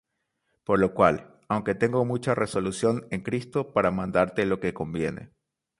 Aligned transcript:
Por 0.63 0.79
lo 0.79 0.95
cual, 0.95 1.39
aunque 1.47 1.75
tengo 1.75 2.03
mucha 2.05 2.33
resolución 2.33 3.05
en 3.11 3.21
Cristo 3.21 3.71
para 3.71 3.91
mandarte 3.91 4.47
lo 4.47 4.59
que 4.59 4.73
conviene, 4.73 5.29